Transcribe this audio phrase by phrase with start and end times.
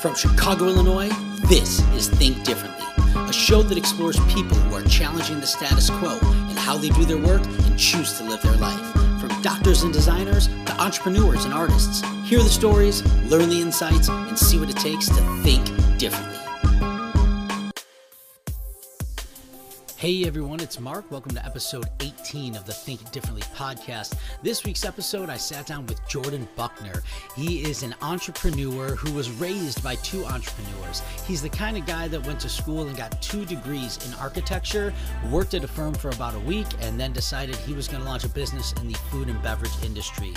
[0.00, 1.10] From Chicago, Illinois,
[1.50, 6.18] this is Think Differently, a show that explores people who are challenging the status quo
[6.22, 8.80] and how they do their work and choose to live their life.
[9.20, 14.38] From doctors and designers to entrepreneurs and artists, hear the stories, learn the insights, and
[14.38, 15.66] see what it takes to think
[15.98, 16.29] differently.
[20.00, 21.10] Hey everyone, it's Mark.
[21.10, 24.16] Welcome to episode 18 of the Think Differently podcast.
[24.42, 27.02] This week's episode, I sat down with Jordan Buckner.
[27.36, 31.02] He is an entrepreneur who was raised by two entrepreneurs.
[31.26, 34.94] He's the kind of guy that went to school and got two degrees in architecture,
[35.30, 38.08] worked at a firm for about a week, and then decided he was going to
[38.08, 40.32] launch a business in the food and beverage industry.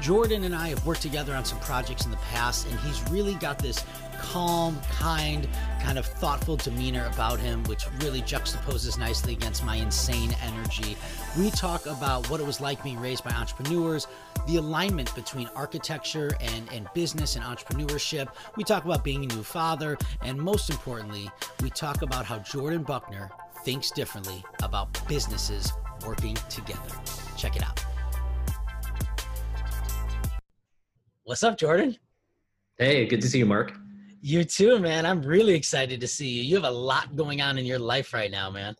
[0.00, 3.34] Jordan and I have worked together on some projects in the past, and he's really
[3.34, 3.84] got this
[4.18, 5.48] calm, kind,
[5.80, 10.96] kind of thoughtful demeanor about him, which really juxtaposes nicely against my insane energy.
[11.38, 14.06] We talk about what it was like being raised by entrepreneurs,
[14.46, 18.28] the alignment between architecture and, and business and entrepreneurship.
[18.56, 21.30] We talk about being a new father, and most importantly,
[21.62, 23.30] we talk about how Jordan Buckner
[23.64, 25.72] thinks differently about businesses
[26.06, 26.80] working together.
[27.36, 27.84] Check it out.
[31.24, 31.96] What's up, Jordan?
[32.78, 33.72] Hey, good to see you, Mark.
[34.20, 35.06] You too, man.
[35.06, 36.42] I'm really excited to see you.
[36.42, 38.74] You have a lot going on in your life right now, man.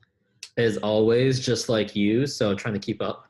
[0.57, 3.29] As always, just like you, so trying to keep up.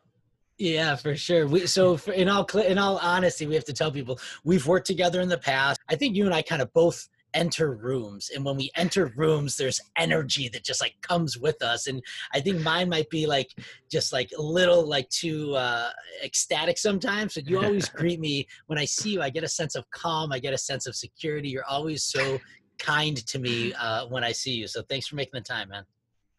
[0.56, 1.46] Yeah, for sure.
[1.46, 4.86] We, so, for, in all in all honesty, we have to tell people we've worked
[4.86, 5.80] together in the past.
[5.88, 9.56] I think you and I kind of both enter rooms and when we enter rooms
[9.56, 13.50] there's energy that just like comes with us and i think mine might be like
[13.90, 15.90] just like a little like too uh
[16.24, 18.46] ecstatic sometimes but you always greet me.
[18.66, 20.96] When i see you i get a sense of calm i get a sense of
[20.96, 21.48] security.
[21.48, 22.38] You're always so
[22.78, 25.84] kind to me uh when i see you so thanks for making the time man.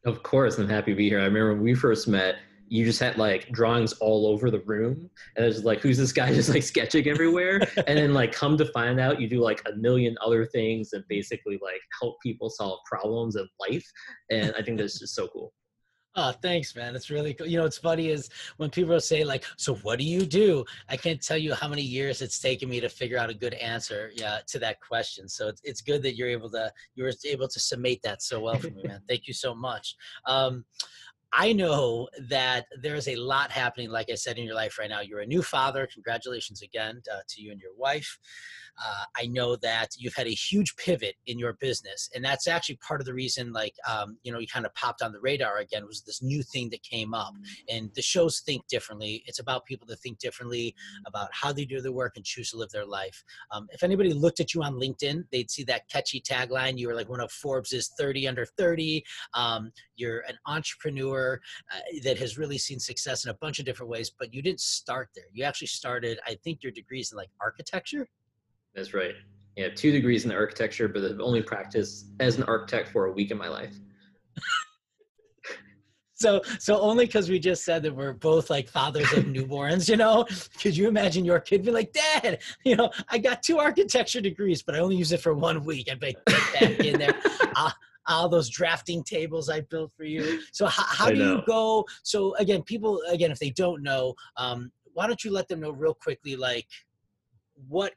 [0.06, 1.20] Of course i'm happy to be here.
[1.20, 2.38] I remember when we first met
[2.70, 6.34] you just had like drawings all over the room and it's like who's this guy
[6.34, 9.76] just like sketching everywhere and then like come to find out you do like a
[9.76, 13.86] million other things and basically like help people solve problems in life
[14.30, 15.52] and i think that's just so cool
[16.16, 16.96] Oh, thanks, man.
[16.96, 17.46] It's really cool.
[17.46, 20.98] You know, what's funny is when people say like, "So what do you do?" I
[20.98, 24.12] can't tell you how many years it's taken me to figure out a good answer,
[24.16, 25.30] yeah, to that question.
[25.30, 28.40] So it's it's good that you're able to you were able to summate that so
[28.42, 29.02] well for me, man.
[29.08, 29.96] Thank you so much.
[30.26, 30.66] Um,
[31.32, 35.02] I know that there's a lot happening, like I said, in your life right now.
[35.02, 35.88] You're a new father.
[35.92, 38.18] Congratulations again uh, to you and your wife.
[38.84, 42.78] Uh, I know that you've had a huge pivot in your business, and that's actually
[42.78, 45.58] part of the reason, like, um, you know, you kind of popped on the radar
[45.58, 47.34] again was this new thing that came up.
[47.70, 49.24] And the shows think differently.
[49.26, 50.76] It's about people that think differently
[51.06, 53.24] about how they do their work and choose to live their life.
[53.52, 56.78] Um, if anybody looked at you on LinkedIn, they'd see that catchy tagline.
[56.78, 59.04] You were like one of Forbes's 30 under 30.
[59.34, 61.40] Um, you're an entrepreneur entrepreneur
[61.72, 64.62] uh, that has really seen success in a bunch of different ways, but you didn't
[64.62, 65.26] start there.
[65.34, 68.08] You actually started, I think, your degrees in like architecture.
[68.76, 69.16] That's right.
[69.56, 73.32] Yeah, two degrees in architecture, but I've only practiced as an architect for a week
[73.32, 73.74] in my life.
[76.14, 79.96] so so only because we just said that we're both like fathers of newborns you
[79.96, 80.26] know
[80.62, 84.62] could you imagine your kid be like dad you know i got two architecture degrees
[84.62, 87.16] but i only use it for one week i bet get back in there
[87.56, 87.72] uh,
[88.10, 90.42] all those drafting tables I built for you.
[90.52, 91.86] So how, how do you go?
[92.04, 95.72] So again, people again, if they don't know, um, why don't you let them know
[95.72, 96.68] real quickly, like
[97.68, 97.94] what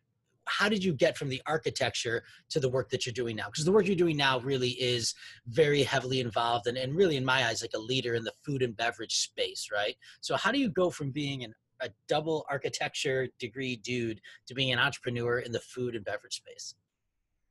[0.47, 3.47] how did you get from the architecture to the work that you're doing now?
[3.47, 5.15] Because the work you're doing now really is
[5.47, 8.63] very heavily involved and, and really, in my eyes, like a leader in the food
[8.63, 9.97] and beverage space, right?
[10.21, 14.73] So, how do you go from being an, a double architecture degree dude to being
[14.73, 16.75] an entrepreneur in the food and beverage space?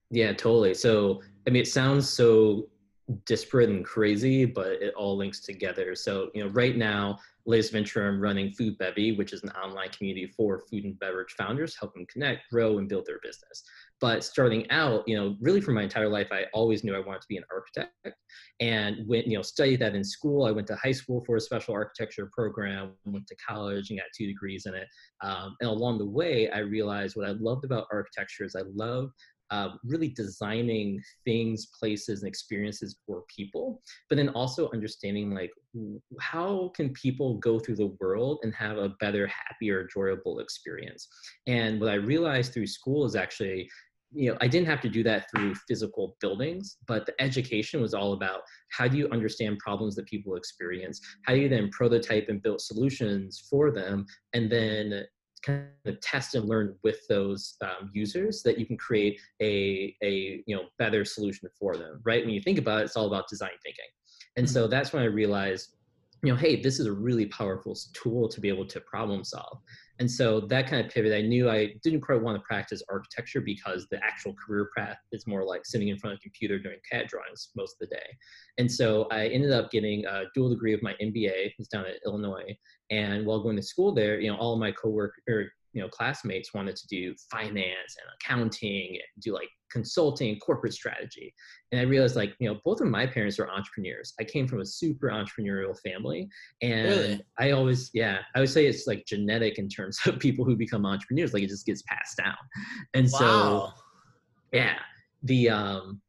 [0.09, 0.73] Yeah, totally.
[0.73, 2.67] So, I mean, it sounds so
[3.25, 5.95] disparate and crazy, but it all links together.
[5.95, 9.89] So, you know, right now, latest venture, I'm running Food Bevy, which is an online
[9.89, 13.63] community for food and beverage founders, help them connect, grow, and build their business.
[13.99, 17.21] But starting out, you know, really for my entire life, I always knew I wanted
[17.21, 18.17] to be an architect.
[18.59, 21.41] And when, you know, studied that in school, I went to high school for a
[21.41, 24.87] special architecture program, went to college and got two degrees in it.
[25.21, 29.11] Um, and along the way, I realized what I loved about architecture is I love
[29.51, 35.51] uh, really designing things, places, and experiences for people, but then also understanding like
[36.19, 41.07] how can people go through the world and have a better, happier, enjoyable experience.
[41.47, 43.69] And what I realized through school is actually
[44.13, 47.93] you know, I didn't have to do that through physical buildings, but the education was
[47.93, 50.99] all about how do you understand problems that people experience?
[51.25, 54.05] How do you then prototype and build solutions for them?
[54.33, 55.05] And then
[55.41, 60.43] kind of test and learn with those um, users that you can create a, a
[60.45, 63.27] you know better solution for them right when you think about it it's all about
[63.27, 63.85] design thinking
[64.37, 64.71] and so mm-hmm.
[64.71, 65.75] that's when i realized
[66.23, 69.59] you know hey this is a really powerful tool to be able to problem solve
[70.01, 73.39] And so that kind of pivot, I knew I didn't quite want to practice architecture
[73.39, 76.77] because the actual career path is more like sitting in front of a computer doing
[76.91, 78.09] CAD drawings most of the day.
[78.57, 81.53] And so I ended up getting a dual degree of my MBA.
[81.59, 82.57] It's down at Illinois.
[82.89, 86.53] And while going to school there, you know, all of my coworkers, you know classmates
[86.53, 91.33] wanted to do finance and accounting and do like consulting corporate strategy.
[91.71, 94.13] And i realized like you know both of my parents are entrepreneurs.
[94.19, 96.29] I came from a super entrepreneurial family.
[96.61, 97.21] And really?
[97.39, 100.85] i always yeah i would say it's like genetic in terms of people who become
[100.85, 102.37] entrepreneurs like it just gets passed down.
[102.93, 103.19] And wow.
[103.19, 103.69] so
[104.51, 104.75] yeah
[105.23, 106.01] the um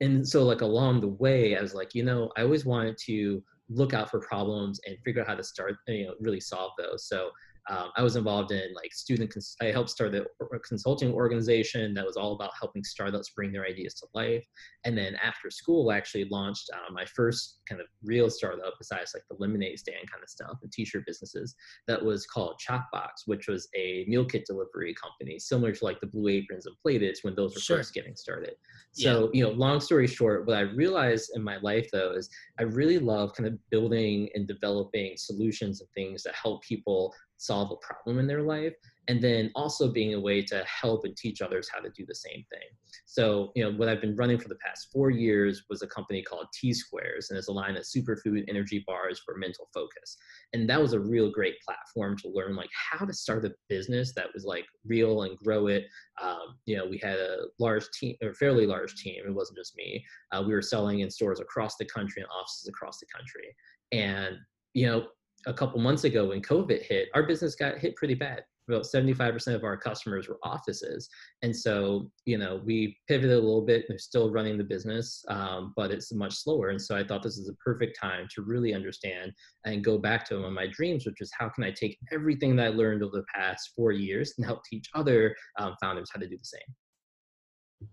[0.00, 3.42] and so like along the way i was like you know i always wanted to
[3.68, 7.08] look out for problems and figure out how to start you know really solve those.
[7.08, 7.30] So
[7.68, 10.26] um, I was involved in like student, cons- I helped start the
[10.66, 14.46] consulting organization that was all about helping startups bring their ideas to life.
[14.84, 19.12] And then after school, I actually launched uh, my first kind of real startup besides
[19.14, 21.54] like the lemonade stand kind of stuff and t-shirt businesses
[21.88, 26.06] that was called Chalkbox, which was a meal kit delivery company similar to like the
[26.06, 27.78] Blue Aprons and Plated when those were sure.
[27.78, 28.54] first getting started.
[28.92, 29.28] So, yeah.
[29.32, 32.28] you know, long story short, what I realized in my life though is
[32.58, 37.70] I really love kind of building and developing solutions and things that help people solve
[37.70, 38.74] a problem in their life
[39.08, 42.14] and then also being a way to help and teach others how to do the
[42.14, 42.68] same thing.
[43.04, 46.22] So you know what i've been running for the past four years was a company
[46.22, 50.16] called t squares and it's a line of superfood energy bars for mental focus.
[50.52, 54.12] And that was a real great platform to learn like how to start a business
[54.14, 55.84] that was like real and grow it.
[56.20, 59.76] Um, you know we had a large team or fairly large team it wasn't just
[59.76, 60.04] me.
[60.32, 63.54] Uh, we were selling in stores across the country and offices across the country.
[63.92, 64.36] And
[64.74, 65.06] you know
[65.46, 68.42] a couple months ago when COVID hit, our business got hit pretty bad.
[68.68, 71.08] About 75% of our customers were offices.
[71.42, 73.84] And so, you know, we pivoted a little bit.
[73.86, 76.70] They're still running the business, um, but it's much slower.
[76.70, 79.30] And so I thought this is a perfect time to really understand
[79.64, 82.56] and go back to one of my dreams, which is how can I take everything
[82.56, 86.18] that I learned over the past four years and help teach other um, founders how
[86.18, 87.88] to do the same?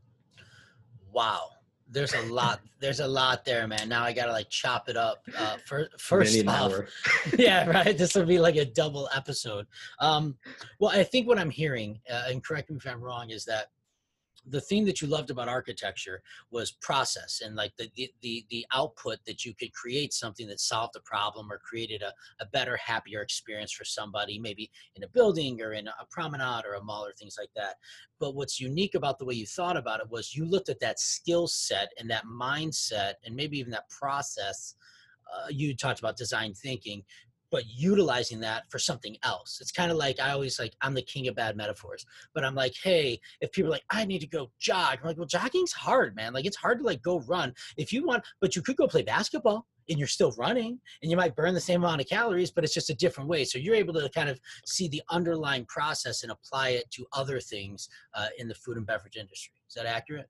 [1.12, 1.50] Wow
[1.94, 3.88] there's a lot there's a lot there man.
[3.88, 5.26] Now i gotta like chop it up.
[5.38, 6.74] Uh for, first off
[7.38, 7.98] yeah right?
[7.98, 9.68] This will be like a double episode.
[10.00, 10.36] Um
[10.80, 13.68] well i think what i'm hearing uh, and correct me if i'm wrong is that
[14.50, 17.90] the thing that you loved about architecture was process and like the,
[18.22, 22.14] the the output that you could create something that solved a problem or created a,
[22.42, 26.74] a better happier experience for somebody maybe in a building or in a promenade or
[26.76, 27.76] a mall or things like that.
[28.20, 31.00] But what's unique about the way you thought about it was you looked at that
[31.00, 34.76] skill set and that mindset and maybe even that process
[35.34, 37.04] uh, you talked about design thinking
[37.54, 39.60] but utilizing that for something else.
[39.62, 42.04] It's kind of like I always like I'm the king of bad metaphors,
[42.34, 45.18] but I'm like, hey, if people are like, I need to go jog, I'm like,
[45.18, 46.34] well, jogging's hard, man.
[46.34, 49.04] Like it's hard to like go run if you want, but you could go play
[49.04, 52.64] basketball and you're still running and you might burn the same amount of calories, but
[52.64, 53.46] it's just a different way.
[53.46, 57.40] So you're able to kind of see the underlying process and apply it to other
[57.40, 59.54] things uh, in the food and beverage industry.
[59.70, 60.28] Is that accurate?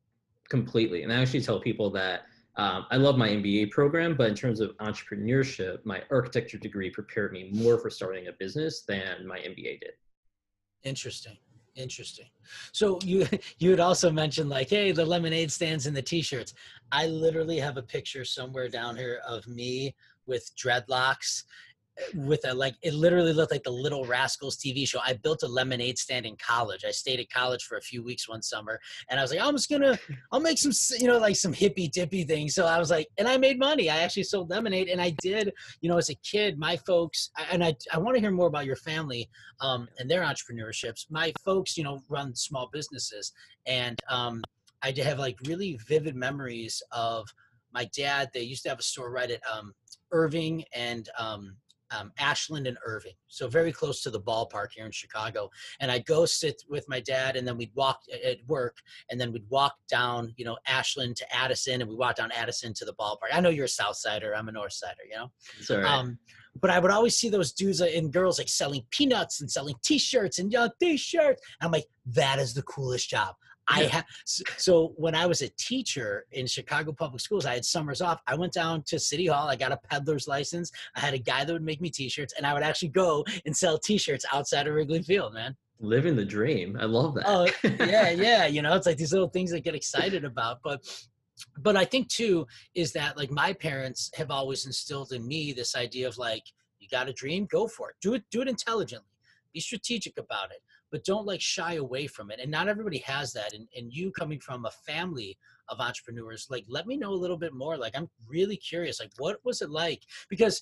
[0.49, 1.03] Completely.
[1.03, 2.23] And I actually tell people that
[2.55, 7.31] um, I love my MBA program, but in terms of entrepreneurship, my architecture degree prepared
[7.31, 9.93] me more for starting a business than my MBA did.
[10.83, 11.37] Interesting.
[11.75, 12.27] Interesting.
[12.71, 13.27] So you
[13.57, 16.53] you had also mentioned like, hey, the lemonade stands and the t-shirts.
[16.91, 19.95] I literally have a picture somewhere down here of me
[20.27, 21.43] with dreadlocks
[22.15, 24.99] with a like it literally looked like the little rascals tv show.
[25.05, 26.83] I built a lemonade stand in college.
[26.85, 28.79] I stayed at college for a few weeks one summer
[29.09, 29.97] and i was like i'm just gonna
[30.31, 32.55] i'll make some you know like some hippy dippy things.
[32.55, 33.89] So i was like and i made money.
[33.89, 35.51] I actually sold lemonade and i did
[35.81, 38.65] you know as a kid my folks and i i want to hear more about
[38.65, 39.29] your family
[39.61, 41.05] um, and their entrepreneurships.
[41.09, 43.31] My folks you know run small businesses
[43.65, 44.41] and um,
[44.81, 47.27] i have like really vivid memories of
[47.73, 48.29] my dad.
[48.33, 49.73] They used to have a store right at um,
[50.11, 51.55] irving and um,
[51.97, 55.49] um, Ashland and Irving, so very close to the ballpark here in Chicago.
[55.79, 58.77] And I'd go sit with my dad, and then we'd walk at work,
[59.09, 62.73] and then we'd walk down, you know, Ashland to Addison, and we walk down Addison
[62.75, 63.31] to the ballpark.
[63.31, 65.31] I know you're a South Sider, I'm a North Sider, you know.
[65.61, 65.83] Sorry.
[65.83, 66.17] Um,
[66.61, 69.75] but I would always see those dudes uh, and girls like selling peanuts and selling
[69.83, 71.41] T-shirts and young T-shirts.
[71.59, 73.35] And I'm like, that is the coolest job.
[73.67, 74.05] I have
[74.57, 78.21] so when I was a teacher in Chicago public schools, I had summers off.
[78.27, 79.47] I went down to City Hall.
[79.47, 80.71] I got a peddler's license.
[80.95, 83.55] I had a guy that would make me T-shirts, and I would actually go and
[83.55, 85.55] sell T-shirts outside of Wrigley Field, man.
[85.79, 86.77] Living the dream.
[86.79, 87.23] I love that.
[87.25, 88.45] Oh yeah, yeah.
[88.45, 90.59] You know, it's like these little things that get excited about.
[90.63, 90.81] But
[91.59, 95.75] but I think too is that like my parents have always instilled in me this
[95.75, 96.43] idea of like
[96.79, 97.95] you got a dream, go for it.
[98.01, 98.23] Do it.
[98.29, 99.07] Do it intelligently.
[99.53, 100.61] Be strategic about it
[100.93, 102.39] but don't like shy away from it.
[102.39, 103.53] And not everybody has that.
[103.53, 105.35] And, and you coming from a family
[105.67, 107.77] of entrepreneurs, like let me know a little bit more.
[107.77, 108.99] Like I'm really curious.
[108.99, 110.03] Like what was it like?
[110.29, 110.61] Because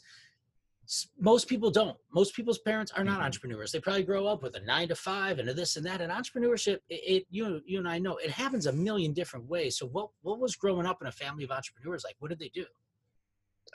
[1.19, 1.97] most people don't.
[2.13, 3.23] Most people's parents are not mm-hmm.
[3.23, 3.73] entrepreneurs.
[3.73, 5.99] They probably grow up with a nine to five and a this and that.
[5.99, 9.77] And entrepreneurship, it, it, you you and I know it happens a million different ways.
[9.77, 12.15] So what what was growing up in a family of entrepreneurs like?
[12.19, 12.65] What did they do?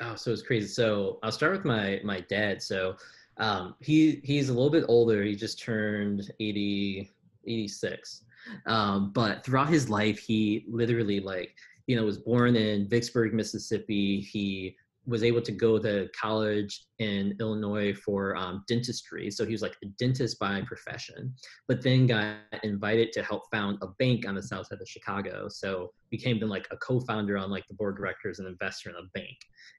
[0.01, 0.69] Oh, so it's crazy.
[0.69, 2.63] So I'll start with my my dad.
[2.63, 2.97] So
[3.39, 5.23] um, he he's a little bit older.
[5.23, 7.11] He just turned 80,
[7.47, 8.25] 86.
[8.67, 11.55] Um, but throughout his life, he literally like
[11.87, 14.21] you know was born in Vicksburg, Mississippi.
[14.21, 14.77] He
[15.07, 19.31] was able to go to college in Illinois for um, dentistry.
[19.31, 21.33] So he was like a dentist by profession,
[21.69, 25.49] but then got invited to help found a bank on the south side of Chicago.
[25.49, 28.97] So became then like a co-founder on like the board of directors and investor in
[28.97, 29.37] a bank.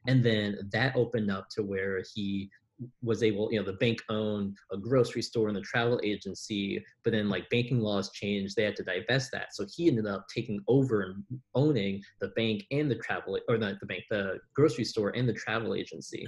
[0.07, 2.49] And then that opened up to where he
[3.01, 7.11] was able, you know, the bank owned a grocery store and the travel agency, but
[7.11, 9.55] then like banking laws changed, they had to divest that.
[9.55, 11.23] So he ended up taking over and
[11.55, 15.33] owning the bank and the travel, or not the bank, the grocery store and the
[15.33, 16.27] travel agency.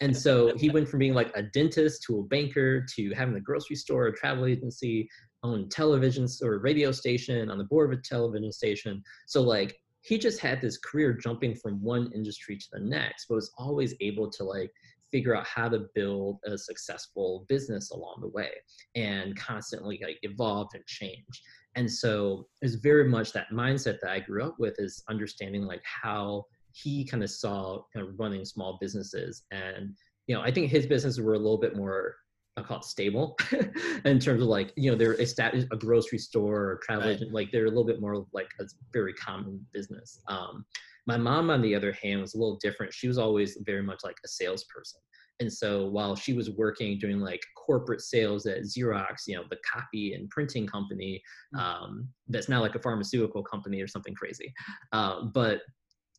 [0.00, 3.40] And so he went from being like a dentist to a banker to having the
[3.40, 5.08] grocery store, a travel agency,
[5.42, 9.02] own television or radio station, on the board of a television station.
[9.26, 13.34] So like he just had this career jumping from one industry to the next, but
[13.34, 14.70] was always able to like
[15.10, 18.50] figure out how to build a successful business along the way
[18.94, 21.42] and constantly like evolve and change
[21.76, 25.82] and so it's very much that mindset that i grew up with is understanding like
[25.84, 29.94] how he kind of saw kind of running small businesses and
[30.26, 32.16] you know i think his businesses were a little bit more
[32.56, 33.38] I call it stable
[34.04, 37.16] in terms of like you know they're established a grocery store or travel right.
[37.16, 40.20] agent like they're a little bit more like a very common business.
[40.28, 40.64] Um,
[41.06, 42.92] my mom, on the other hand, was a little different.
[42.92, 45.00] She was always very much like a salesperson.
[45.40, 49.56] And so while she was working doing like corporate sales at Xerox, you know, the
[49.70, 51.22] copy and printing company,
[51.56, 51.60] mm.
[51.60, 54.52] um, that's now like a pharmaceutical company or something crazy.
[54.92, 55.62] Uh, but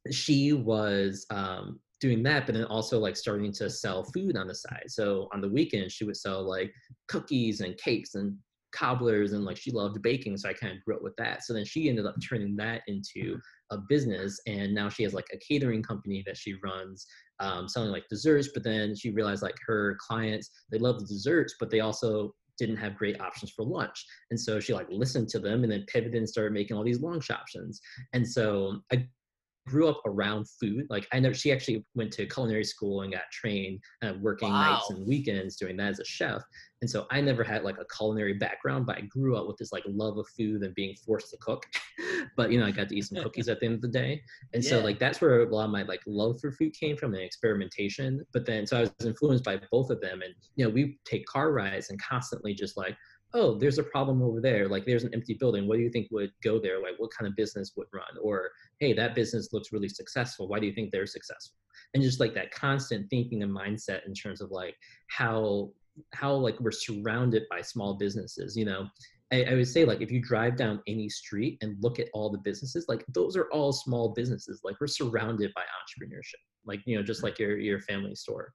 [0.10, 4.56] she was um, doing that, but then also like starting to sell food on the
[4.56, 4.86] side.
[4.88, 6.74] So on the weekends, she would sell like
[7.08, 8.36] cookies and cakes and
[8.72, 11.54] cobblers and like she loved baking so i kind of grew up with that so
[11.54, 13.38] then she ended up turning that into
[13.72, 17.06] a business and now she has like a catering company that she runs
[17.40, 21.56] um, selling like desserts but then she realized like her clients they love the desserts
[21.60, 24.06] but they also didn't have great options for lunch.
[24.30, 27.02] And so she like listened to them and then pivoted and started making all these
[27.02, 27.82] lunch options.
[28.14, 29.08] And so i
[29.68, 30.88] grew up around food.
[30.90, 34.74] Like I know she actually went to culinary school and got trained uh, working wow.
[34.74, 36.42] nights and weekends doing that as a chef.
[36.82, 39.72] And so I never had like a culinary background, but I grew up with this
[39.72, 41.64] like love of food and being forced to cook.
[42.38, 44.22] but you know, I got to eat some cookies at the end of the day.
[44.54, 44.70] And yeah.
[44.72, 47.24] so like that's where a lot of my like love for food came from and
[47.24, 48.26] experimentation.
[48.34, 50.22] But then so I was influenced by both of them.
[50.24, 52.98] And you know, we take car rides and constantly just like,
[53.34, 54.68] oh, there's a problem over there.
[54.68, 55.68] Like there's an empty building.
[55.68, 56.82] What do you think would go there?
[56.82, 58.18] Like what kind of business would run?
[58.22, 60.48] Or hey, that business looks really successful.
[60.48, 61.56] Why do you think they're successful?
[61.94, 64.76] And just like that constant thinking and mindset in terms of like
[65.08, 65.72] how
[66.14, 68.88] how like we're surrounded by small businesses, you know.
[69.34, 72.30] I, I would say like if you drive down any street and look at all
[72.30, 74.62] the businesses, like those are all small businesses.
[74.64, 76.42] Like we're surrounded by entrepreneurship.
[76.66, 77.26] Like, you know, just mm.
[77.26, 78.54] like your your family store.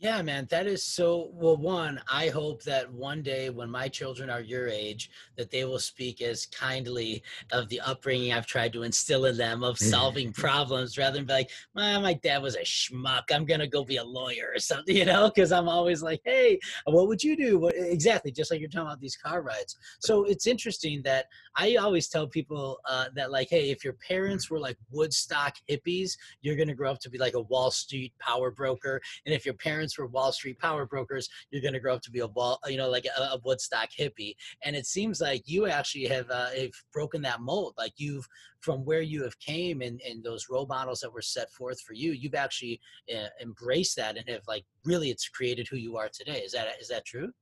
[0.00, 1.30] Yeah, man, that is so.
[1.32, 5.64] Well, one, I hope that one day when my children are your age, that they
[5.64, 10.32] will speak as kindly of the upbringing I've tried to instill in them of solving
[10.32, 13.24] problems rather than be like, my, my dad was a schmuck.
[13.32, 15.32] I'm going to go be a lawyer or something, you know?
[15.34, 17.58] Because I'm always like, hey, what would you do?
[17.58, 19.76] What, exactly, just like you're talking about these car rides.
[19.98, 21.26] So it's interesting that
[21.60, 26.12] I always tell people uh, that, like, hey, if your parents were like Woodstock hippies,
[26.40, 29.00] you're to grow up to be like a Wall Street power broker.
[29.26, 32.20] And if your parents were Wall Street power brokers, you're to grow up to be
[32.20, 34.36] a wall, you know, like a, a Woodstock hippie.
[34.62, 37.74] And it seems like you actually have, uh, have broken that mold.
[37.76, 38.28] Like you've,
[38.60, 41.92] from where you have came and, and those role models that were set forth for
[41.92, 42.80] you, you've actually
[43.12, 46.38] uh, embraced that and have like really, it's created who you are today.
[46.38, 47.32] Is that, is that true?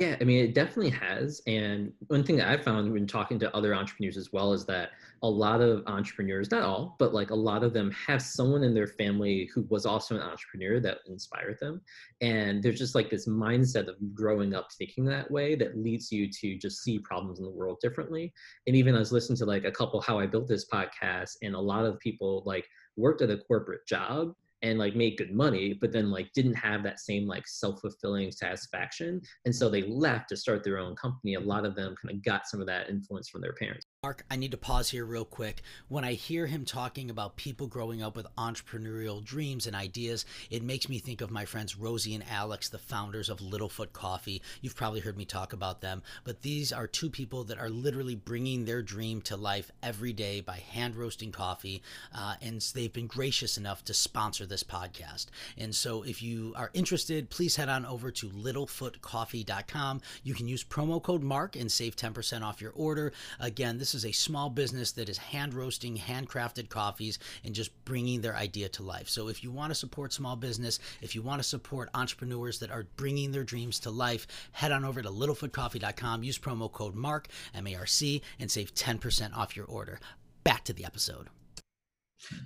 [0.00, 1.42] Yeah, I mean, it definitely has.
[1.46, 4.92] And one thing that I've found when talking to other entrepreneurs as well is that
[5.22, 8.72] a lot of entrepreneurs, not all, but like a lot of them have someone in
[8.72, 11.82] their family who was also an entrepreneur that inspired them.
[12.22, 16.30] And there's just like this mindset of growing up thinking that way that leads you
[16.32, 18.32] to just see problems in the world differently.
[18.66, 21.54] And even I was listening to like a couple How I Built This podcast, and
[21.54, 22.66] a lot of people like
[22.96, 26.82] worked at a corporate job and like made good money but then like didn't have
[26.82, 29.20] that same like self-fulfilling satisfaction.
[29.44, 31.34] And so they left to start their own company.
[31.34, 34.24] A lot of them kind of got some of that influence from their parents Mark,
[34.30, 35.60] I need to pause here real quick.
[35.88, 40.62] When I hear him talking about people growing up with entrepreneurial dreams and ideas, it
[40.62, 44.40] makes me think of my friends Rosie and Alex, the founders of Littlefoot Coffee.
[44.62, 48.14] You've probably heard me talk about them, but these are two people that are literally
[48.14, 51.82] bringing their dream to life every day by hand roasting coffee.
[52.14, 55.26] Uh, and they've been gracious enough to sponsor this podcast.
[55.58, 60.00] And so if you are interested, please head on over to littlefootcoffee.com.
[60.22, 63.12] You can use promo code MARC and save 10% off your order.
[63.38, 67.72] Again, this this is a small business that is hand roasting, handcrafted coffees and just
[67.84, 69.08] bringing their idea to life.
[69.08, 72.70] So if you want to support small business, if you want to support entrepreneurs that
[72.70, 77.26] are bringing their dreams to life, head on over to littlefootcoffee.com, use promo code MARC,
[77.52, 79.98] M A R C, and save 10% off your order.
[80.44, 81.26] Back to the episode.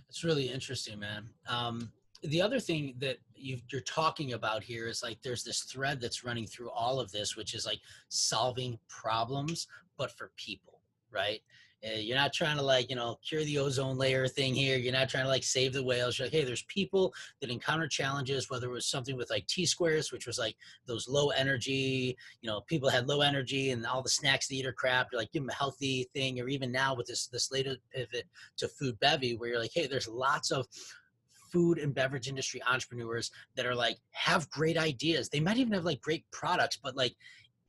[0.09, 1.29] It's really interesting, man.
[1.47, 6.01] Um, the other thing that you are talking about here is like there's this thread
[6.01, 10.75] that's running through all of this, which is like solving problems, but for people
[11.15, 11.41] right?
[11.83, 14.79] You're not trying to like you know cure the ozone layer thing here.
[14.79, 16.19] You're not trying to like save the whales.
[16.19, 19.67] You're like, hey, there's people that encounter challenges, whether it was something with like T
[19.67, 20.57] squares, which was like
[20.87, 24.67] those low energy, you know, people had low energy and all the snacks they eat
[24.67, 25.09] are crap.
[25.13, 28.27] You're like, give them a healthy thing, or even now with this this latest pivot
[28.57, 30.67] to food bevy, where you're like, hey, there's lots of
[31.53, 35.29] food and beverage industry entrepreneurs that are like have great ideas.
[35.29, 37.15] They might even have like great products, but like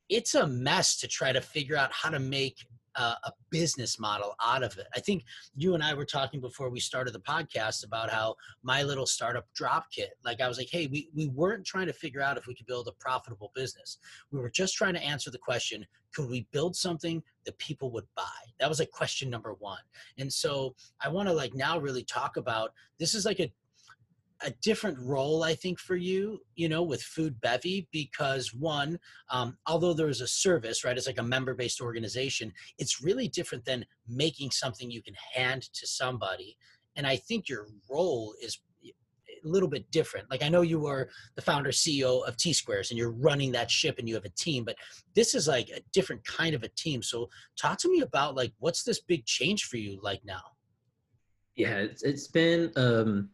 [0.08, 2.66] it's a mess to try to figure out how to make
[2.98, 4.86] Uh, a business model out of it.
[4.94, 5.24] I think
[5.54, 9.46] you and I were talking before we started the podcast about how my little startup
[9.54, 12.46] drop kit, like I was like, hey, we, we weren't trying to figure out if
[12.46, 13.98] we could build a profitable business.
[14.30, 15.84] We were just trying to answer the question,
[16.14, 18.40] could we build something that people would buy?
[18.58, 19.84] That was like question number one.
[20.16, 23.52] And so I want to like now really talk about this is like a
[24.42, 28.98] a different role i think for you you know with food bevy because one
[29.30, 33.64] um, although there's a service right it's like a member based organization it's really different
[33.64, 36.56] than making something you can hand to somebody
[36.96, 38.58] and i think your role is
[39.44, 40.30] a little bit different.
[40.30, 43.70] Like i know you are the founder ceo of t squares and you're running that
[43.70, 44.76] ship and you have a team but
[45.14, 48.52] this is like a different kind of a team so talk to me about like
[48.58, 50.42] what's this big change for you like now?
[51.54, 53.30] Yeah it's, it's been um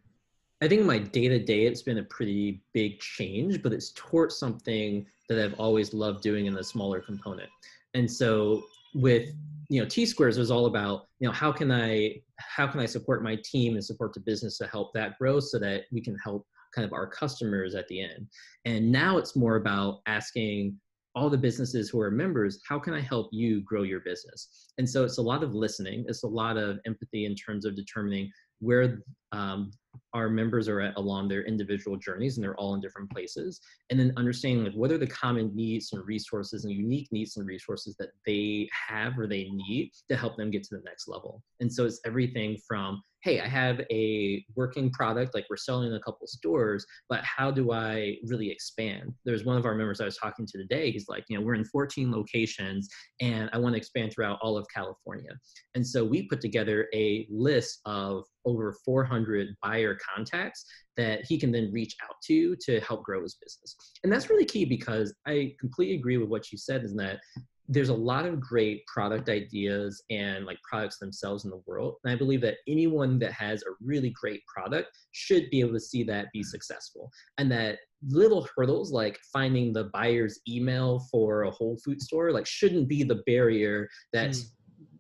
[0.63, 4.37] I think my day to day, it's been a pretty big change, but it's towards
[4.37, 7.51] something that I've always loved doing in a smaller component.
[7.95, 8.63] And so
[8.95, 9.35] with
[9.69, 12.87] you know T squares was all about you know how can I how can I
[12.87, 16.17] support my team and support the business to help that grow so that we can
[16.23, 18.29] help kind of our customers at the end.
[18.65, 20.79] And now it's more about asking
[21.15, 24.71] all the businesses who are members, how can I help you grow your business?
[24.79, 27.77] And so it's a lot of listening, it's a lot of empathy in terms of
[27.77, 29.73] determining where um,
[30.15, 33.61] our members are at along their individual journeys and they're all in different places.
[33.91, 37.47] And then understanding like what are the common needs and resources and unique needs and
[37.47, 41.43] resources that they have or they need to help them get to the next level.
[41.61, 45.95] And so it's everything from hey i have a working product like we're selling in
[45.95, 50.05] a couple stores but how do i really expand there's one of our members i
[50.05, 52.89] was talking to today he's like you know we're in 14 locations
[53.21, 55.31] and i want to expand throughout all of california
[55.75, 60.65] and so we put together a list of over 400 buyer contacts
[60.97, 63.77] that he can then reach out to to help grow his business.
[64.03, 67.21] And that's really key because I completely agree with what you said is that
[67.73, 71.97] there's a lot of great product ideas and like products themselves in the world.
[72.05, 75.81] And I believe that anyone that has a really great product should be able to
[75.81, 77.11] see that be successful.
[77.39, 82.47] And that little hurdles like finding the buyer's email for a Whole Food store like
[82.47, 84.49] shouldn't be the barrier that's mm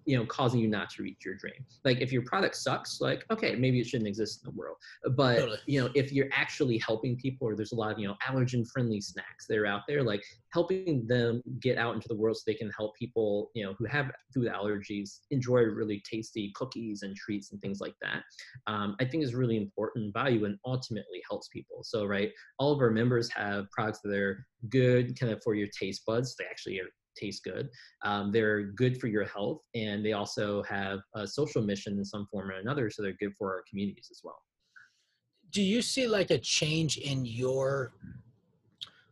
[0.05, 1.65] you know causing you not to reach your dream.
[1.85, 4.77] Like if your product sucks like okay maybe it shouldn't exist in the world.
[5.17, 5.59] But totally.
[5.67, 8.67] you know if you're actually helping people or there's a lot of you know allergen
[8.69, 12.43] friendly snacks that are out there like helping them get out into the world so
[12.47, 17.17] they can help people you know who have food allergies enjoy really tasty cookies and
[17.17, 18.23] treats and things like that
[18.67, 21.83] um, i think is really important value and ultimately helps people.
[21.83, 25.69] So right all of our members have products that are good kind of for your
[25.79, 26.37] taste buds.
[26.37, 27.69] They actually are taste good.
[28.05, 32.27] Um, they're good for your health, and they also have a social mission in some
[32.31, 34.39] form or another, so they're good for our communities as well.
[35.51, 37.93] Do you see like a change in your?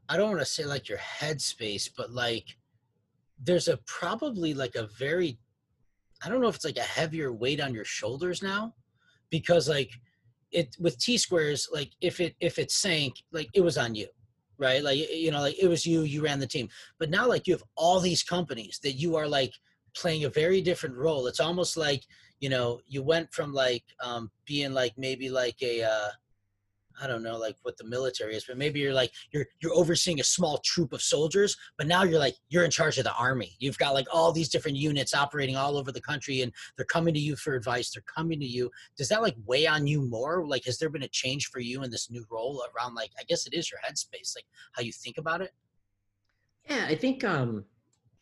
[0.09, 2.57] I don't want to say like your headspace, but like
[3.43, 5.39] there's a probably like a very,
[6.25, 8.75] I don't know if it's like a heavier weight on your shoulders now,
[9.31, 9.91] because like
[10.51, 14.09] it with T squares, like if it if it sank, like it was on you
[14.61, 14.85] right?
[14.85, 16.69] Like you know, like it was you, you ran the team.
[16.99, 19.53] But now like you have all these companies that you are like
[19.97, 21.27] playing a very different role.
[21.27, 22.05] It's almost like,
[22.39, 26.09] you know, you went from like um being like maybe like a uh
[27.01, 30.21] I don't know like what the military is, but maybe you're like you're you're overseeing
[30.21, 33.57] a small troop of soldiers, but now you're like you're in charge of the army.
[33.59, 37.15] You've got like all these different units operating all over the country and they're coming
[37.15, 38.71] to you for advice, they're coming to you.
[38.97, 40.45] Does that like weigh on you more?
[40.47, 43.25] Like has there been a change for you in this new role around like I
[43.25, 45.53] guess it is your headspace, like how you think about it?
[46.69, 47.65] Yeah, I think um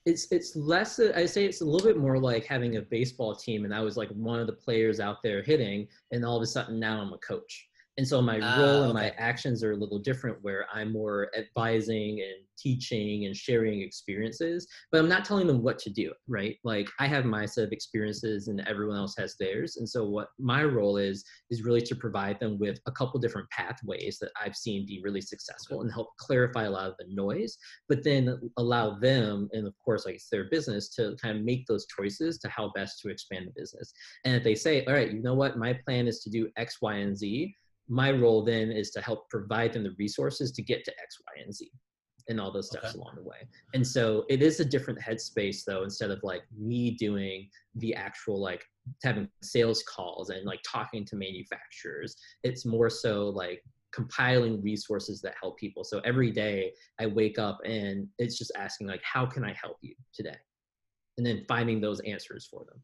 [0.07, 3.65] it's it's less I say it's a little bit more like having a baseball team
[3.65, 6.47] and I was like one of the players out there hitting and all of a
[6.47, 7.68] sudden now I'm a coach
[7.99, 11.29] and so my uh, role and my actions are a little different where i'm more
[11.37, 16.57] advising and teaching and sharing experiences but i'm not telling them what to do right?
[16.65, 19.77] Like i have my set of experiences and everyone else has theirs.
[19.77, 23.49] And so what my role is is really to provide them with a couple different
[23.51, 27.57] pathways that i've seen be really successful and help clarify a lot of the noise
[27.89, 31.67] but then allow them and of course like it's their business to kind of make
[31.67, 33.93] those choices to how best to expand the business.
[34.25, 35.59] And if they say all right you know what?
[35.59, 37.55] My plan is to do x y and z
[37.89, 41.43] my role then is to help provide them the resources to get to X, Y,
[41.45, 41.71] and Z
[42.29, 42.99] and all those steps okay.
[42.99, 43.49] along the way.
[43.75, 48.39] And so it is a different headspace though, instead of like me doing the actual
[48.41, 48.65] like
[49.03, 52.17] having sales calls and like talking to manufacturers.
[52.45, 55.85] It's more so like compiling resources that help people.
[55.85, 59.79] So every day I wake up and it's just asking like, how can I help
[59.81, 60.37] you today?
[61.17, 62.81] And then finding those answers for them.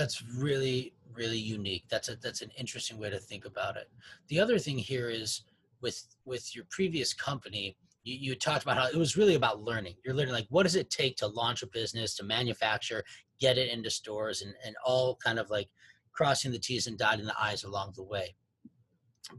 [0.00, 1.84] That's really, really unique.
[1.90, 3.90] That's a that's an interesting way to think about it.
[4.28, 5.42] The other thing here is
[5.82, 9.96] with with your previous company, you, you talked about how it was really about learning.
[10.02, 13.04] You're learning like what does it take to launch a business, to manufacture,
[13.40, 15.68] get it into stores, and and all kind of like
[16.12, 18.34] crossing the T's and dotting the I's along the way.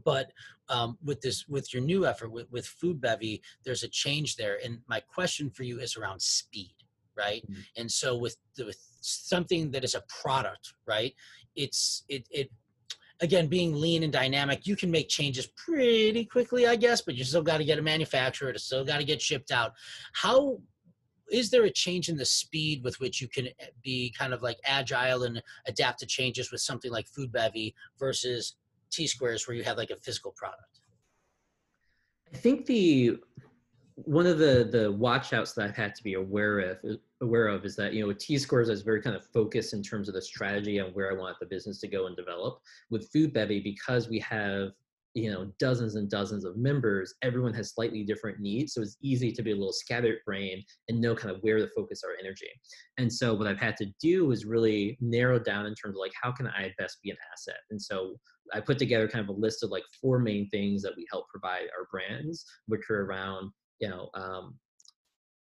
[0.04, 0.30] But
[0.68, 4.58] um, with this, with your new effort with, with Food Bevy, there's a change there.
[4.64, 6.74] And my question for you is around speed
[7.14, 7.60] right mm-hmm.
[7.76, 11.14] and so with, with something that is a product right?
[11.54, 12.50] It's it, it
[13.20, 17.22] again being lean and dynamic you can make changes pretty quickly i guess but you
[17.22, 19.72] still got to get a manufacturer it still got to get shipped out.
[20.12, 20.58] How
[21.32, 24.42] is there a change in the speed with which you can eh, be kind of
[24.42, 28.56] like agile and adapt to changes with something like food bevy versus
[28.90, 30.80] t squares where you have like a physical product?
[32.32, 33.18] I think the
[34.04, 37.64] one of the the watchouts that I've had to be aware of uh, aware of
[37.64, 40.22] is that you know T squares is very kind of focused in terms of the
[40.22, 42.58] strategy and where I want the business to go and develop.
[42.90, 44.70] With Food Bevy, because we have
[45.14, 49.32] you know dozens and dozens of members, everyone has slightly different needs, so it's easy
[49.32, 52.50] to be a little scattered brain and know kind of where to focus our energy.
[52.98, 56.12] And so what I've had to do is really narrow down in terms of like
[56.20, 57.60] how can I best be an asset.
[57.70, 58.16] And so
[58.54, 61.28] I put together kind of a list of like four main things that we help
[61.28, 63.50] provide our brands, which are around
[63.82, 64.54] you know um,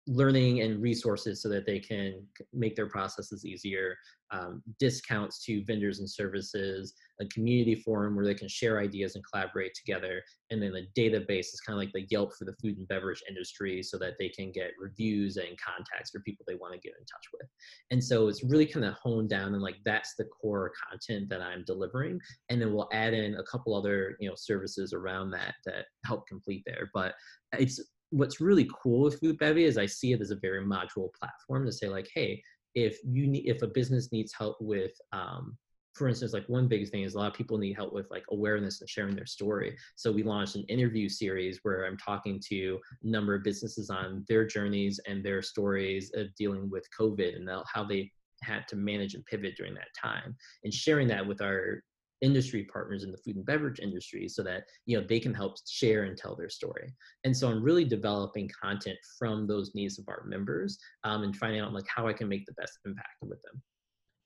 [0.07, 3.97] learning and resources so that they can make their processes easier
[4.31, 9.23] um, discounts to vendors and services a community forum where they can share ideas and
[9.29, 12.77] collaborate together and then a database is kind of like the yelp for the food
[12.77, 16.73] and beverage industry so that they can get reviews and contacts for people they want
[16.73, 17.47] to get in touch with.
[17.91, 21.41] And so it's really kind of honed down and like that's the core content that
[21.41, 22.19] i'm delivering
[22.49, 26.27] and then we'll add in a couple other you know services around that that help
[26.27, 27.13] complete there but
[27.53, 27.79] it's
[28.11, 31.65] what's really cool with Food Bevy is I see it as a very modular platform
[31.65, 32.41] to say like, hey,
[32.75, 35.57] if you need, if a business needs help with, um,
[35.93, 38.23] for instance, like one big thing is a lot of people need help with like
[38.29, 39.75] awareness and sharing their story.
[39.95, 44.23] So we launched an interview series where I'm talking to a number of businesses on
[44.29, 48.11] their journeys and their stories of dealing with COVID and how they
[48.43, 51.81] had to manage and pivot during that time and sharing that with our
[52.21, 55.55] industry partners in the food and beverage industry so that you know they can help
[55.67, 56.93] share and tell their story.
[57.23, 61.61] And so i'm really developing content from those needs of our members um, and finding
[61.61, 63.61] out like how i can make the best impact with them.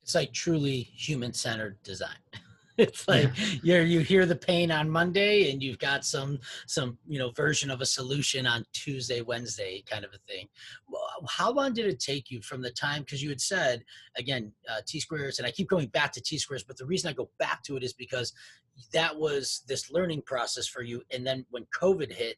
[0.04, 2.10] It's like truly human-centered design
[2.82, 3.30] it's like
[3.64, 3.82] yeah.
[3.82, 7.70] you you hear the pain on Monday and you've got some some you know version
[7.70, 10.48] of a solution on Tuesday, Wednesday kind of a thing.
[11.28, 13.84] How long did it take you from the time because you had said
[14.18, 17.10] again uh, T squares and I keep going back to T squares, but the reason
[17.10, 18.34] I go back to it is because
[18.94, 22.38] that was this learning process for you, and then when COVID hit,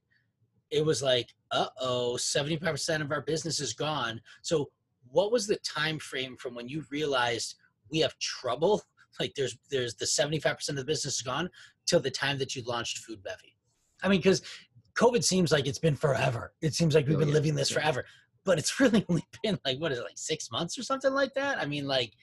[0.71, 4.19] it was like uh oh, seventy five percent of our business is gone.
[4.41, 4.69] So
[5.11, 7.55] what was the time frame from when you realized
[7.91, 8.81] we have trouble
[9.19, 11.49] like there's there's the 75% of the business is gone
[11.85, 13.55] till the time that you launched food bevy.
[14.01, 14.41] I mean because
[14.95, 16.53] covid seems like it's been forever.
[16.61, 17.79] It seems like we've oh, been yeah, living this yeah.
[17.79, 18.05] forever
[18.45, 21.33] but it's really only been like what is it like six months or something like
[21.33, 21.57] that?
[21.57, 22.13] I mean like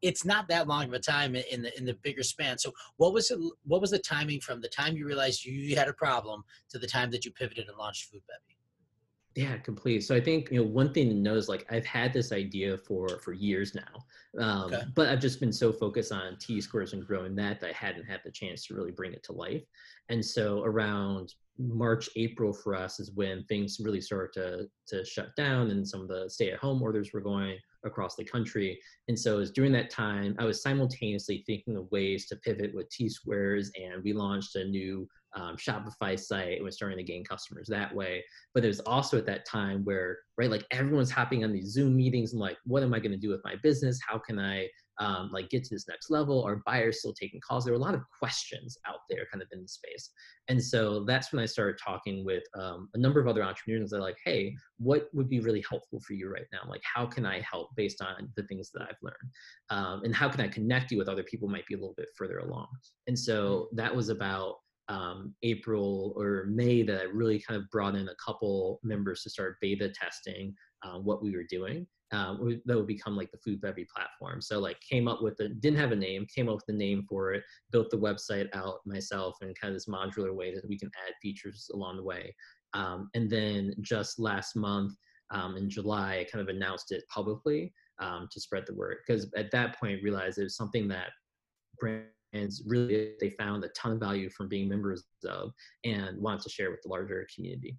[0.00, 2.58] it's not that long of a time in the in the bigger span.
[2.58, 5.88] So what was it what was the timing from the time you realized you had
[5.88, 8.58] a problem to the time that you pivoted and launched food bevy
[9.34, 10.02] Yeah, completely.
[10.02, 12.76] So I think you know one thing to know is like I've had this idea
[12.76, 14.04] for for years now,
[14.38, 14.82] um, okay.
[14.94, 18.04] but I've just been so focused on T squares and growing that that I hadn't
[18.04, 19.62] had the chance to really bring it to life.
[20.12, 25.34] And so around March, April for us is when things really started to to shut
[25.36, 28.78] down, and some of the stay at home orders were going across the country.
[29.08, 32.74] And so it was during that time I was simultaneously thinking of ways to pivot
[32.74, 37.04] with T squares, and we launched a new um, Shopify site and was starting to
[37.04, 38.22] gain customers that way.
[38.52, 42.32] But was also at that time where, right, like everyone's hopping on these Zoom meetings
[42.32, 43.98] and like, what am I going to do with my business?
[44.06, 44.68] How can I
[45.02, 46.44] um, like get to this next level?
[46.44, 47.64] Are buyers still taking calls?
[47.64, 50.10] There were a lot of questions out there kind of in the space.
[50.48, 53.90] And so that's when I started talking with um, a number of other entrepreneurs.
[53.90, 56.60] They're like, hey, what would be really helpful for you right now?
[56.68, 59.16] Like, how can I help based on the things that I've learned?
[59.70, 62.08] Um, and how can I connect you with other people might be a little bit
[62.16, 62.68] further along?
[63.08, 63.76] And so mm.
[63.76, 64.56] that was about
[64.88, 69.30] um, April or May that I really kind of brought in a couple members to
[69.30, 71.86] start beta testing uh, what we were doing.
[72.12, 74.42] Um, that would become like the food bevy platform.
[74.42, 77.06] So like came up with the didn't have a name, came up with the name
[77.08, 80.78] for it, built the website out myself and kind of this modular way that we
[80.78, 82.34] can add features along the way.
[82.74, 84.92] Um, and then just last month
[85.30, 89.30] um, in July, I kind of announced it publicly um, to spread the word because
[89.36, 91.10] at that point realized it was something that
[91.78, 95.52] brands really they found a ton of value from being members of
[95.84, 97.78] and wanted to share with the larger community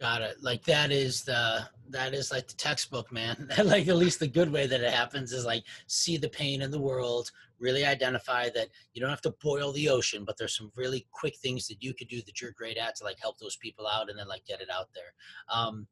[0.00, 0.42] got it.
[0.42, 3.48] Like that is the that is like the textbook man.
[3.64, 6.70] Like at least the good way that it happens is like see the pain in
[6.70, 10.72] the world really identify that you don't have to boil the ocean but there's some
[10.76, 13.56] really quick things that you could do that you're great at to like help those
[13.56, 15.12] people out and then like get it out there.
[15.52, 15.86] Um,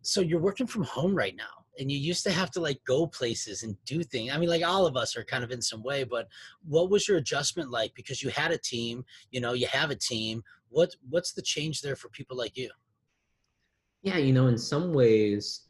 [0.00, 3.06] so you're working from home right now and you used to have to like go
[3.06, 5.82] places and do things i mean like all of us are kind of in some
[5.82, 6.28] way but
[6.66, 7.92] what was your adjustment like?
[7.94, 10.42] Because you had a team you know you have a team.
[10.68, 12.70] What what's the change there for people like you
[14.02, 15.68] yeah you know in some ways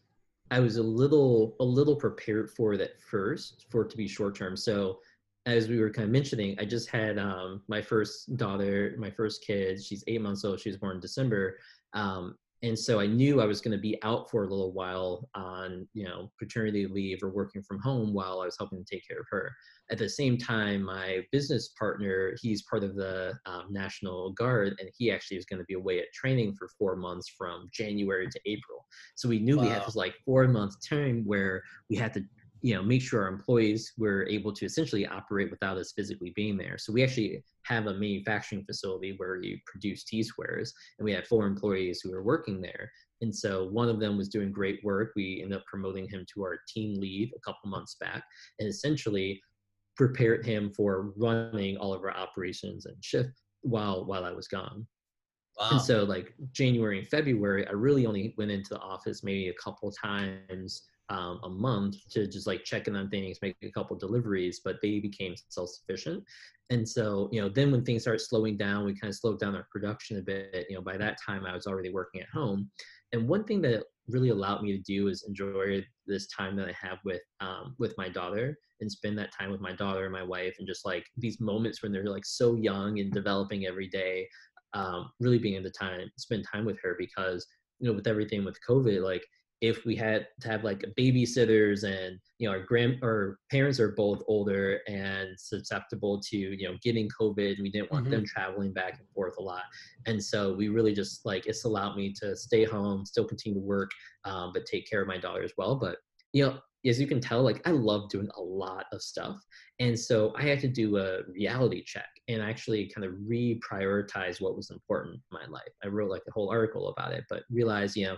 [0.50, 4.08] i was a little a little prepared for it at first for it to be
[4.08, 4.56] short term.
[4.56, 5.00] So
[5.46, 9.44] as we were kind of mentioning i just had um, my first daughter my first
[9.44, 11.58] kid she's eight months old she was born in december
[11.92, 12.36] um,
[12.66, 15.86] and so I knew I was going to be out for a little while on,
[15.94, 19.20] you know, paternity leave or working from home while I was helping to take care
[19.20, 19.52] of her.
[19.90, 24.90] At the same time, my business partner, he's part of the um, National Guard, and
[24.98, 28.40] he actually is going to be away at training for four months from January to
[28.46, 28.84] April.
[29.14, 29.62] So we knew wow.
[29.62, 32.24] we had this like four month time where we had to
[32.66, 36.56] you know make sure our employees were able to essentially operate without us physically being
[36.56, 36.76] there.
[36.78, 41.28] So we actually have a manufacturing facility where we produce t squares and we had
[41.28, 42.90] four employees who were working there.
[43.20, 45.12] And so one of them was doing great work.
[45.14, 48.24] We ended up promoting him to our team lead a couple months back
[48.58, 49.40] and essentially
[49.96, 53.30] prepared him for running all of our operations and shift
[53.62, 54.84] while while i was gone.
[55.60, 55.68] Wow.
[55.70, 59.54] And so like January and February, I really only went into the office maybe a
[59.54, 63.96] couple times um, a month to just like check in on things, make a couple
[63.96, 66.24] deliveries, but they became self-sufficient.
[66.70, 69.54] And so, you know, then when things start slowing down, we kind of slowed down
[69.54, 70.66] our production a bit.
[70.68, 72.70] You know, by that time I was already working at home.
[73.12, 76.74] And one thing that really allowed me to do is enjoy this time that I
[76.80, 80.22] have with um, with my daughter and spend that time with my daughter and my
[80.22, 84.26] wife and just like these moments when they're like so young and developing every day.
[84.74, 87.46] Um, really being able to time spend time with her because
[87.78, 89.24] you know with everything with COVID, like
[89.60, 93.92] if we had to have like babysitters and you know our grand our parents are
[93.92, 98.12] both older and susceptible to you know getting covid we didn't want mm-hmm.
[98.12, 99.62] them traveling back and forth a lot.
[100.06, 103.64] And so we really just like it's allowed me to stay home still continue to
[103.64, 103.90] work
[104.24, 105.76] um, but take care of my daughter as well.
[105.76, 105.96] But
[106.32, 109.40] you know as you can tell like i love doing a lot of stuff.
[109.80, 114.56] And so i had to do a reality check and actually kind of reprioritize what
[114.56, 115.72] was important in my life.
[115.82, 118.16] I wrote like a whole article about it but realized you know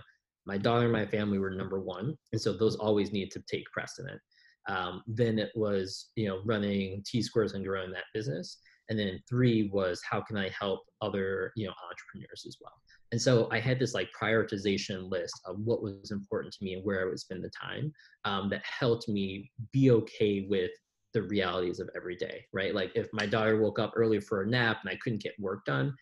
[0.49, 3.65] my daughter and my family were number one and so those always need to take
[3.71, 4.19] precedent.
[4.67, 8.57] Um, then it was you know running t squares and growing that business
[8.89, 12.73] and then three was how can i help other you know entrepreneurs as well?
[13.11, 16.83] And so i had this like prioritization list of what was important to me and
[16.83, 17.93] where i would spend the time
[18.25, 20.71] um, that helped me be okay with
[21.13, 22.73] the realities of every day right?
[22.79, 25.63] Like if my daughter woke up early for a nap and i couldn't get work
[25.65, 25.93] done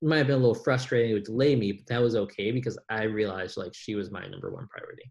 [0.00, 1.10] might have been a little frustrating.
[1.10, 4.26] It would delay me, but that was okay because I realized like she was my
[4.26, 5.10] number one priority.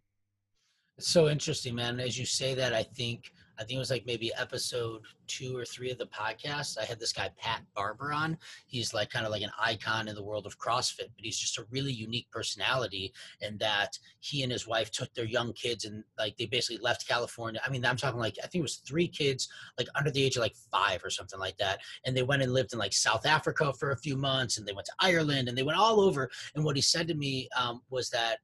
[0.97, 1.99] It's so interesting, man.
[1.99, 5.65] As you say that, I think I think it was like maybe episode two or
[5.65, 6.77] three of the podcast.
[6.77, 8.37] I had this guy Pat Barber on.
[8.67, 11.57] He's like kind of like an icon in the world of CrossFit, but he's just
[11.57, 16.03] a really unique personality in that he and his wife took their young kids and
[16.17, 17.61] like they basically left California.
[17.65, 20.35] I mean, I'm talking like I think it was three kids like under the age
[20.35, 23.25] of like five or something like that, and they went and lived in like South
[23.25, 26.29] Africa for a few months, and they went to Ireland, and they went all over.
[26.55, 28.37] And what he said to me um, was that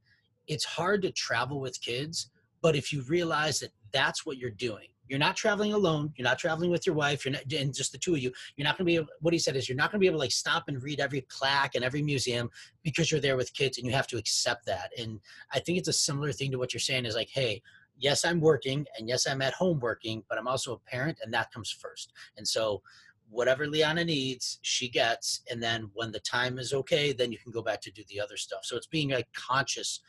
[0.47, 2.29] it's hard to travel with kids,
[2.61, 6.11] but if you realize that that's what you're doing you're not traveling alone.
[6.15, 7.23] You're not traveling with your wife.
[7.23, 8.31] You're not, and just the two of you.
[8.57, 10.07] You're not going to be able, what he said is you're not going to be
[10.07, 12.49] able to like stop and read every plaque and every museum
[12.81, 14.89] because you're there with kids and you have to accept that.
[14.97, 15.19] And
[15.51, 17.61] I think it's a similar thing to what you're saying is like, hey,
[17.95, 21.31] yes, I'm working and yes, I'm at home working, but I'm also a parent and
[21.31, 22.11] that comes first.
[22.37, 22.81] And so
[23.29, 25.41] whatever Liana needs, she gets.
[25.51, 28.19] And then when the time is okay, then you can go back to do the
[28.19, 28.61] other stuff.
[28.63, 29.99] So it's being like conscious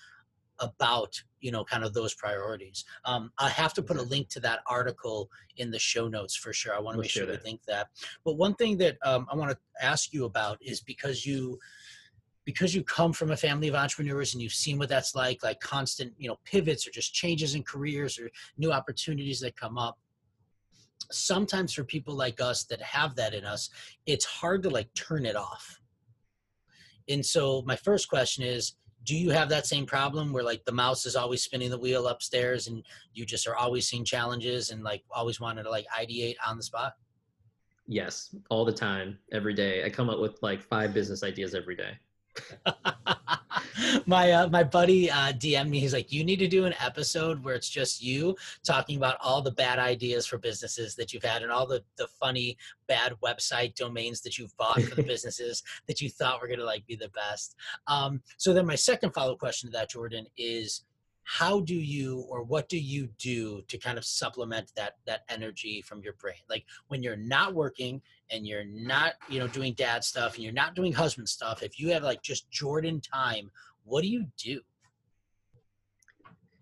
[0.60, 2.84] about you know kind of those priorities.
[3.04, 6.52] Um, i have to put a link to that article in the show notes for
[6.52, 6.74] sure.
[6.74, 7.88] I want to we'll make sure we link that.
[8.24, 11.58] But one thing that um, i want to ask you about is because you
[12.44, 15.60] because you come from a family of entrepreneurs and you've seen what that's like like
[15.60, 19.98] constant you know pivots or just changes in careers or new opportunities that come up
[21.10, 23.70] sometimes for people like us that have that in us
[24.06, 25.80] it's hard to like turn it off.
[27.08, 30.72] And so my first question is do you have that same problem where like the
[30.72, 34.82] mouse is always spinning the wheel upstairs and you just are always seeing challenges and
[34.82, 36.94] like always wanted to like ideate on the spot?
[37.86, 39.84] Yes all the time every day.
[39.84, 41.98] I come up with like five business ideas every day
[44.06, 45.80] my uh, my buddy uh, DM'd me.
[45.80, 49.42] He's like, "You need to do an episode where it's just you talking about all
[49.42, 53.74] the bad ideas for businesses that you've had and all the the funny bad website
[53.74, 57.10] domains that you've bought for the businesses that you thought were gonna like be the
[57.10, 60.84] best." Um, so then my second follow up question to that, Jordan, is
[61.24, 65.82] how do you or what do you do to kind of supplement that that energy
[65.82, 70.04] from your brain like when you're not working and you're not you know doing dad
[70.04, 73.50] stuff and you're not doing husband stuff if you have like just jordan time
[73.84, 74.60] what do you do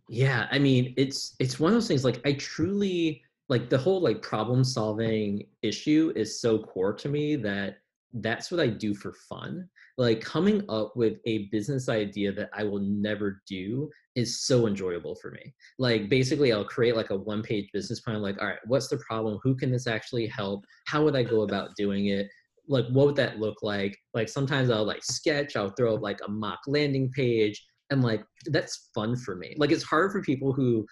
[0.08, 4.00] yeah i mean it's it's one of those things like i truly like the whole
[4.00, 7.78] like problem solving issue is so core to me that
[8.14, 9.68] that's what I do for fun.
[9.96, 15.14] Like coming up with a business idea that I will never do is so enjoyable
[15.14, 15.54] for me.
[15.78, 18.98] Like basically I'll create like a one page business plan like all right, what's the
[18.98, 19.38] problem?
[19.42, 20.64] Who can this actually help?
[20.86, 22.28] How would I go about doing it?
[22.68, 23.96] Like what would that look like?
[24.14, 28.24] Like sometimes I'll like sketch, I'll throw up like a mock landing page and like
[28.46, 29.54] that's fun for me.
[29.58, 30.86] Like it's hard for people who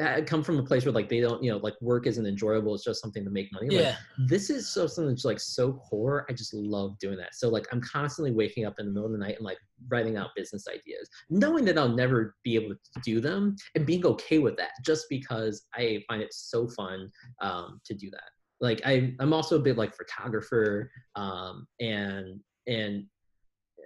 [0.00, 2.74] I come from a place where like they don't, you know, like work isn't enjoyable.
[2.74, 3.74] It's just something to make money.
[3.74, 3.80] Yeah.
[3.80, 6.26] Like, this is so something that's like so core.
[6.28, 7.34] I just love doing that.
[7.34, 10.16] So like I'm constantly waking up in the middle of the night and like writing
[10.16, 14.38] out business ideas, knowing that I'll never be able to do them and being okay
[14.38, 18.30] with that just because I find it so fun um, to do that.
[18.60, 23.06] Like I, I'm also a bit like photographer um, and, and,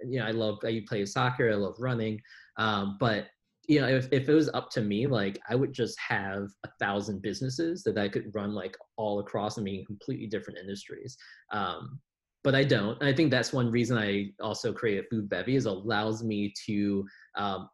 [0.07, 1.49] you know, I love, I play soccer.
[1.49, 2.21] I love running.
[2.57, 3.27] Um, but
[3.67, 6.69] you know if, if it was up to me like i would just have a
[6.79, 11.17] thousand businesses that i could run like all across be in completely different industries
[11.51, 11.99] um,
[12.43, 15.65] but i don't and i think that's one reason i also created food bevy is
[15.65, 17.69] allows me to um,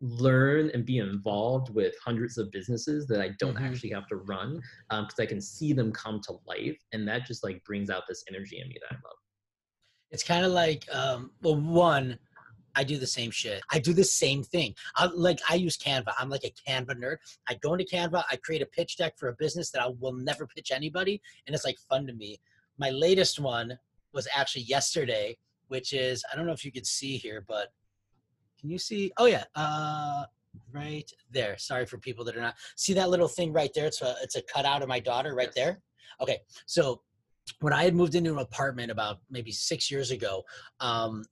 [0.00, 3.64] learn and be involved with hundreds of businesses that i don't mm-hmm.
[3.64, 7.26] actually have to run because um, i can see them come to life and that
[7.26, 9.16] just like brings out this energy in me that i love
[10.10, 12.16] it's kind of like um, well one
[12.76, 13.62] I do the same shit.
[13.70, 14.74] I do the same thing.
[14.96, 16.12] I, like I use Canva.
[16.18, 17.16] I'm like a Canva nerd.
[17.48, 18.24] I go into Canva.
[18.30, 21.54] I create a pitch deck for a business that I will never pitch anybody, and
[21.54, 22.40] it's like fun to me.
[22.78, 23.78] My latest one
[24.12, 25.36] was actually yesterday,
[25.68, 27.72] which is I don't know if you can see here, but
[28.60, 29.12] can you see?
[29.18, 30.24] Oh yeah, uh,
[30.72, 31.56] right there.
[31.58, 33.86] Sorry for people that are not see that little thing right there.
[33.86, 35.80] It's a it's a cutout of my daughter right there.
[36.20, 37.02] Okay, so
[37.60, 40.44] when I had moved into an apartment about maybe six years ago,
[40.80, 41.24] um,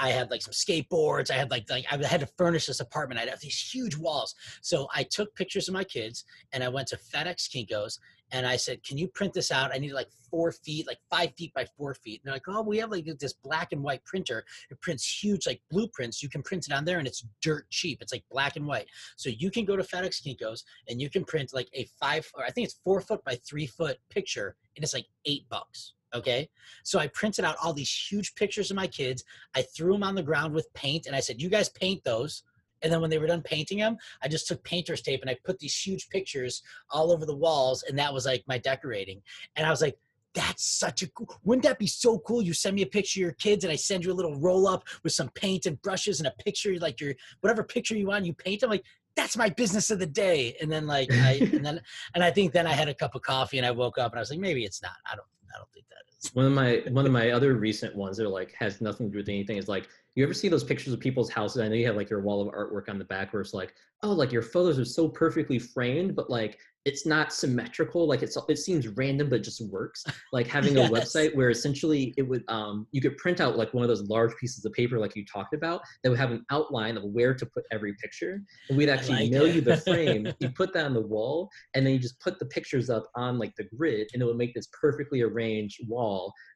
[0.00, 1.30] I had like some skateboards.
[1.30, 3.20] I had like like I had to furnish this apartment.
[3.20, 4.34] I'd have these huge walls.
[4.62, 7.98] So I took pictures of my kids and I went to FedEx Kinkos
[8.32, 9.72] and I said, "Can you print this out?
[9.74, 12.62] I need like four feet, like five feet by four feet." And they're like, "Oh,
[12.62, 14.44] we have like this black and white printer.
[14.70, 16.22] It prints huge like blueprints.
[16.22, 18.00] You can print it on there, and it's dirt cheap.
[18.00, 18.86] It's like black and white.
[19.16, 22.44] So you can go to FedEx Kinkos and you can print like a five or
[22.44, 26.48] I think it's four foot by three foot picture, and it's like eight bucks." Okay.
[26.82, 29.24] So I printed out all these huge pictures of my kids.
[29.54, 32.42] I threw them on the ground with paint and I said, You guys paint those.
[32.82, 35.36] And then when they were done painting them, I just took painter's tape and I
[35.44, 37.84] put these huge pictures all over the walls.
[37.86, 39.20] And that was like my decorating.
[39.56, 39.98] And I was like,
[40.32, 43.22] that's such a cool wouldn't that be so cool you send me a picture of
[43.22, 46.20] your kids and i send you a little roll up with some paint and brushes
[46.20, 48.84] and a picture like your whatever picture you want you paint them like
[49.16, 50.56] that's my business of the day.
[50.60, 51.80] And then like I and then
[52.14, 54.18] and I think then I had a cup of coffee and I woke up and
[54.18, 54.92] I was like, maybe it's not.
[55.10, 56.09] I don't I don't think that.
[56.34, 59.18] One of my one of my other recent ones that like has nothing to do
[59.18, 61.62] with anything is like you ever see those pictures of people's houses?
[61.62, 63.74] I know you have like your wall of artwork on the back where it's like,
[64.02, 68.08] oh, like your photos are so perfectly framed, but like it's not symmetrical.
[68.08, 70.04] Like it's it seems random, but it just works.
[70.32, 70.90] Like having yes.
[70.90, 74.08] a website where essentially it would um you could print out like one of those
[74.08, 77.34] large pieces of paper like you talked about that would have an outline of where
[77.34, 79.54] to put every picture, and we'd actually like mail it.
[79.54, 80.32] you the frame.
[80.40, 83.38] you put that on the wall, and then you just put the pictures up on
[83.38, 86.09] like the grid, and it would make this perfectly arranged wall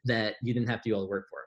[0.04, 1.44] that you didn't have to do all the work for.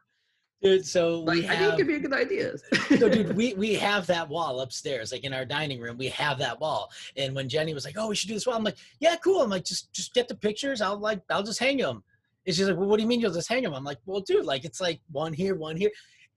[0.61, 2.53] Dude, so like, have, I think it could be a good idea.
[2.97, 5.97] so, dude, we we have that wall upstairs, like in our dining room.
[5.97, 6.91] We have that wall.
[7.15, 9.41] And when Jenny was like, "Oh, we should do this wall," I'm like, "Yeah, cool."
[9.41, 10.81] I'm like, "Just just get the pictures.
[10.81, 12.03] I'll like I'll just hang them."
[12.47, 14.21] And she's like, "Well, what do you mean you'll just hang them?" I'm like, "Well,
[14.21, 15.91] dude, like it's like one here, one here."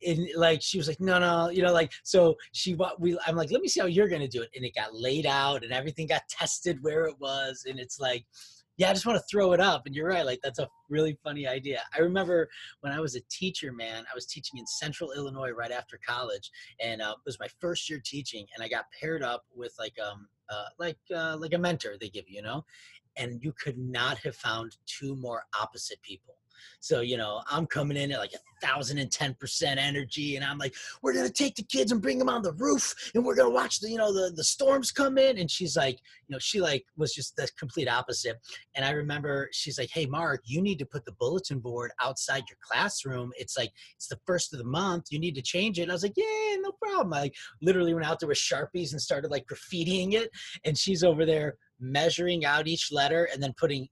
[0.07, 3.19] And like she was like, "No, no," you know, like so she we.
[3.27, 5.65] I'm like, "Let me see how you're gonna do it," and it got laid out,
[5.65, 8.27] and everything got tested where it was, and it's like
[8.81, 9.85] yeah, I just want to throw it up.
[9.85, 11.83] And you're right, like that's a really funny idea.
[11.95, 12.49] I remember
[12.81, 16.51] when I was a teacher, man, I was teaching in Central Illinois right after college,
[16.83, 19.93] and uh, it was my first year teaching, and I got paired up with like
[20.01, 22.65] um uh, like uh, like a mentor they give you, you know,
[23.19, 26.37] and you could not have found two more opposite people.
[26.81, 30.45] So, you know, I'm coming in at like a thousand and ten percent energy, and
[30.45, 33.35] I'm like, we're gonna take the kids and bring them on the roof, and we're
[33.35, 35.39] gonna watch the, you know, the the storms come in.
[35.39, 35.99] And she's like,
[36.29, 38.37] you know, she like was just the complete opposite.
[38.75, 42.45] And I remember she's like, hey, Mark, you need to put the bulletin board outside
[42.49, 43.31] your classroom.
[43.37, 45.07] It's like it's the first of the month.
[45.11, 45.83] You need to change it.
[45.83, 47.13] And I was like, yeah, no problem.
[47.15, 50.31] I like literally went out there with sharpies and started like graffitiing it,
[50.65, 53.89] and she's over there measuring out each letter and then putting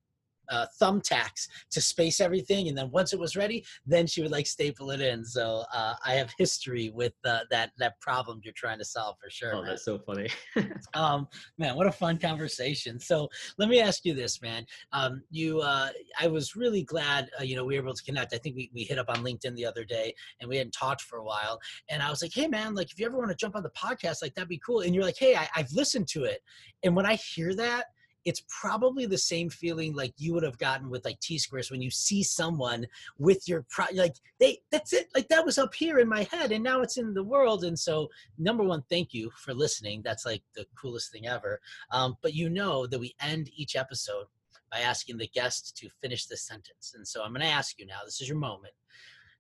[0.51, 2.69] uh, thumbtacks to space everything.
[2.69, 5.25] And then once it was ready, then she would like staple it in.
[5.25, 9.31] So uh, I have history with uh, that that problem you're trying to solve for
[9.31, 9.55] sure.
[9.55, 9.71] Oh, man.
[9.71, 10.29] that's so funny.
[10.95, 11.29] um,
[11.59, 12.99] man, what a fun conversation.
[13.01, 13.29] So
[13.59, 14.67] let me ask you this, man.
[14.93, 15.91] Um, you, uh,
[16.21, 18.35] I was really glad uh, you know we were able to connect.
[18.35, 21.03] I think we we hit up on LinkedIn the other day, and we hadn't talked
[21.03, 21.59] for a while.
[21.89, 23.71] And I was like, hey, man, like if you ever want to jump on the
[23.71, 24.81] podcast, like that'd be cool.
[24.81, 26.41] And you're like, hey, I, I've listened to it.
[26.83, 27.87] And when I hear that
[28.29, 31.83] it's probably the same feeling like you would have gotten with like T squares when
[31.83, 32.87] you see someone
[33.19, 36.53] with your pro like they that's it like that was up here in my head
[36.53, 37.65] and now it's in the world.
[37.65, 38.09] And so
[38.39, 40.03] number one thank you for listening.
[40.03, 41.61] That's like the coolest thing ever.
[41.91, 44.27] Um, but you know that we end each episode
[44.71, 46.93] by asking the guest to finish this sentence.
[46.95, 48.75] And so I'm going to ask you now this is your moment.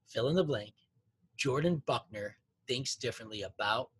[0.06, 0.72] Fill in the blank.
[1.36, 2.36] Jordan Buckner
[2.66, 3.90] thinks differently about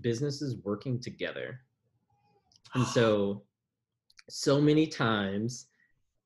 [0.00, 1.60] businesses working together.
[2.74, 3.42] And so
[4.28, 5.66] so many times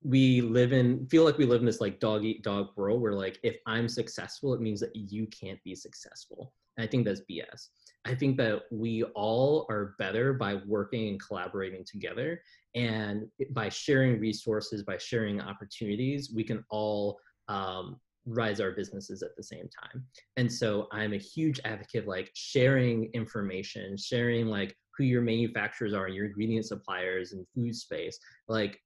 [0.03, 3.13] we live in feel like we live in this like dog eat dog world where
[3.13, 6.53] like if i'm successful it means that you can't be successful.
[6.77, 7.67] And i think that's bs
[8.05, 12.41] i think that we all are better by working and collaborating together.
[12.75, 19.35] And by sharing resources by sharing opportunities we can all um, rise our businesses at
[19.35, 20.05] the same time.
[20.37, 25.93] And so i'm a huge advocate of like sharing information sharing like who your manufacturers
[25.93, 28.19] are and your ingredient suppliers and food space
[28.49, 28.77] like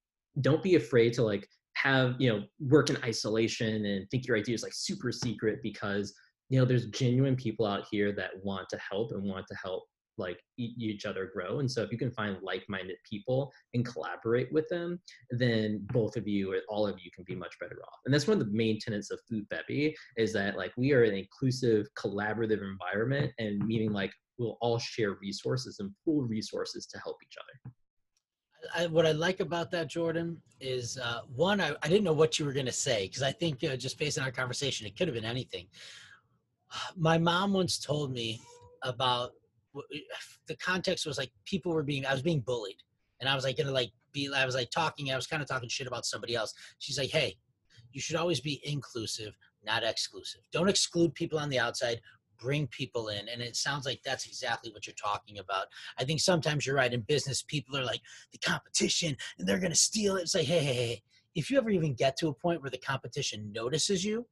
[0.41, 4.53] don't be afraid to like have you know work in isolation and think your idea
[4.53, 6.13] is like super secret because
[6.49, 9.85] you know there's genuine people out here that want to help and want to help
[10.17, 14.67] like each other grow and so if you can find like-minded people and collaborate with
[14.69, 14.99] them
[15.31, 18.27] then both of you or all of you can be much better off and that's
[18.27, 21.87] one of the main tenets of food bevy is that like we are an inclusive
[21.97, 27.35] collaborative environment and meaning like we'll all share resources and pool resources to help each
[27.39, 27.73] other.
[28.75, 32.39] I, what I like about that, Jordan, is uh, one, I, I, didn't know what
[32.39, 34.97] you were going to say because I think uh, just based on our conversation, it
[34.97, 35.67] could have been anything.
[36.95, 38.41] My mom once told me
[38.81, 39.31] about
[40.47, 42.77] the context was like people were being, I was being bullied.
[43.19, 45.47] And I was like, gonna like be, I was like talking, I was kind of
[45.47, 46.53] talking shit about somebody else.
[46.79, 47.37] She's like, hey,
[47.91, 49.33] you should always be inclusive,
[49.65, 50.41] not exclusive.
[50.51, 52.01] Don't exclude people on the outside
[52.39, 55.67] bring people in and it sounds like that's exactly what you're talking about
[55.97, 58.01] i think sometimes you're right in business people are like
[58.31, 61.03] the competition and they're to steal it it's like hey, hey hey
[61.35, 64.25] if you ever even get to a point where the competition notices you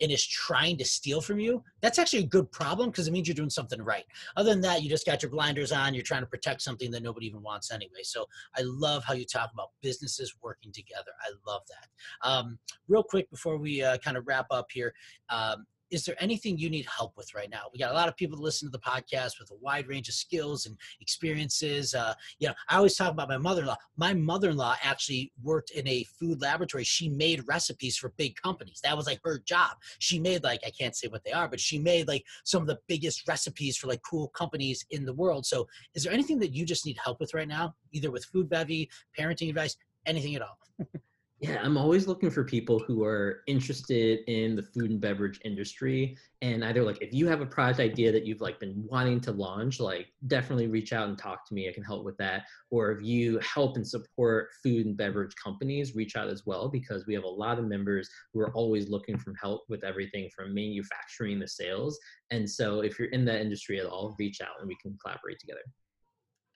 [0.00, 3.28] and is trying to steal from you, that's actually a good problem because it means
[3.28, 4.04] you're doing something right.
[4.36, 7.02] Other than that, you just got your blinders on, you're trying to protect something that
[7.02, 8.02] nobody even wants anyway.
[8.02, 8.26] So
[8.56, 11.12] I love how you talk about businesses working together.
[11.22, 12.28] I love that.
[12.28, 12.58] Um,
[12.88, 14.94] real quick before we uh, kind of wrap up here,
[15.30, 17.62] um, is there anything you need help with right now?
[17.72, 20.08] We got a lot of people that listen to the podcast with a wide range
[20.08, 21.94] of skills and experiences.
[21.94, 23.76] Uh, you know, I always talk about my mother-in-law.
[23.96, 26.84] My mother-in-law actually worked in a food laboratory.
[26.84, 28.80] She made recipes for big companies.
[28.82, 29.76] That was like her job.
[29.98, 32.68] She made like I can't say what they are, but she made like some of
[32.68, 35.46] the biggest recipes for like cool companies in the world.
[35.46, 38.48] So, is there anything that you just need help with right now, either with food
[38.48, 39.76] bevy, parenting advice,
[40.06, 40.58] anything at all?
[41.40, 46.18] Yeah, I'm always looking for people who are interested in the food and beverage industry.
[46.42, 49.30] And either like if you have a product idea that you've like been wanting to
[49.30, 51.68] launch, like definitely reach out and talk to me.
[51.68, 52.46] I can help with that.
[52.70, 57.06] Or if you help and support food and beverage companies, reach out as well because
[57.06, 60.52] we have a lot of members who are always looking for help with everything from
[60.52, 62.00] manufacturing to sales.
[62.32, 65.38] And so if you're in that industry at all, reach out and we can collaborate
[65.38, 65.62] together.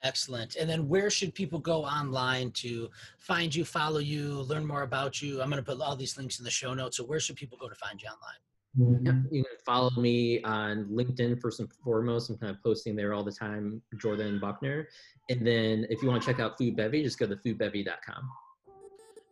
[0.02, 0.56] Excellent.
[0.56, 5.22] And then where should people go online to find you, follow you, learn more about
[5.22, 5.40] you?
[5.40, 6.96] I'm going to put all these links in the show notes.
[6.96, 9.02] So where should people go to find you online?
[9.04, 9.14] Yep.
[9.30, 12.30] You can follow me on LinkedIn first and foremost.
[12.30, 14.88] I'm kind of posting there all the time, Jordan Buckner.
[15.28, 18.28] And then if you want to check out Food Bevy, just go to foodbevy.com.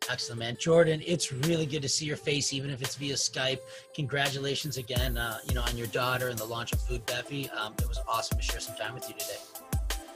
[0.09, 0.57] Excellent, man.
[0.59, 3.61] Jordan, it's really good to see your face, even if it's via Skype.
[3.95, 7.49] Congratulations again, uh, you know, on your daughter and the launch of Food Bevy.
[7.51, 9.37] Um, it was awesome to share some time with you today.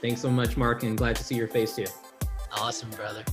[0.04, 1.86] Thanks so much, Mark, and glad to see your face too.
[2.52, 3.24] Awesome, brother.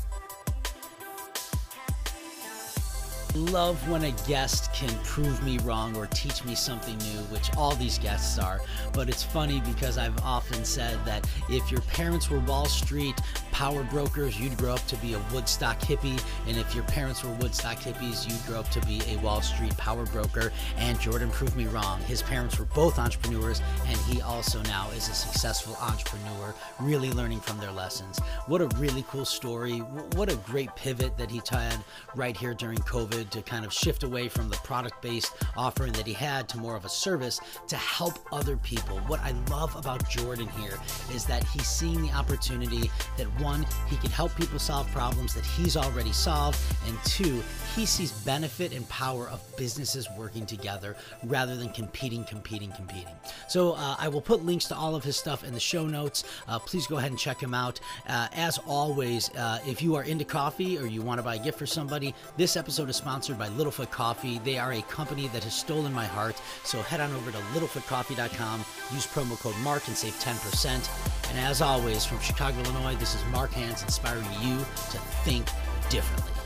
[3.35, 7.75] Love when a guest can prove me wrong or teach me something new, which all
[7.75, 8.61] these guests are.
[8.93, 13.15] But it's funny because I've often said that if your parents were Wall Street
[13.51, 16.21] power brokers, you'd grow up to be a Woodstock hippie.
[16.47, 19.75] And if your parents were Woodstock hippies, you'd grow up to be a Wall Street
[19.77, 20.51] power broker.
[20.77, 22.01] And Jordan proved me wrong.
[22.01, 27.41] His parents were both entrepreneurs, and he also now is a successful entrepreneur, really learning
[27.41, 28.19] from their lessons.
[28.47, 29.79] What a really cool story.
[30.15, 31.77] What a great pivot that he had
[32.15, 36.07] right here during COVID to kind of shift away from the product based offering that
[36.07, 38.97] he had to more of a service to help other people.
[39.07, 40.79] What I love about Jordan here
[41.13, 45.45] is that he's seeing the opportunity that one, he can help people solve problems that
[45.45, 47.43] he's already solved, and two,
[47.75, 53.13] he sees benefit and power of businesses working together rather than competing, competing, competing.
[53.47, 56.23] So uh, I will put links to all of his stuff in the show notes.
[56.47, 57.79] Uh, please go ahead and check him out.
[58.07, 61.39] Uh, as always, uh, if you are into coffee or you want to buy a
[61.39, 64.39] gift for somebody, this episode is sponsored by Littlefoot Coffee.
[64.39, 66.41] They are a company that has stolen my heart.
[66.63, 68.59] So head on over to littlefootcoffee.com,
[68.93, 71.29] use promo code MARK and save 10%.
[71.29, 75.45] And as always, from Chicago, Illinois, this is Mark Hans inspiring you to think
[75.89, 76.40] differently.